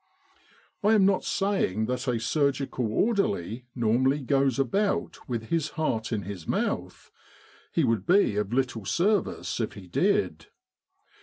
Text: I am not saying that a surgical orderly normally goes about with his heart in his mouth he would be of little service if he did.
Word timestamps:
I 0.83 0.93
am 0.93 1.05
not 1.05 1.23
saying 1.23 1.85
that 1.85 2.07
a 2.07 2.19
surgical 2.19 2.91
orderly 2.91 3.67
normally 3.75 4.17
goes 4.21 4.57
about 4.57 5.29
with 5.29 5.49
his 5.49 5.69
heart 5.77 6.11
in 6.11 6.23
his 6.23 6.47
mouth 6.47 7.11
he 7.71 7.83
would 7.83 8.07
be 8.07 8.35
of 8.37 8.51
little 8.51 8.83
service 8.83 9.59
if 9.59 9.73
he 9.73 9.85
did. 9.87 10.47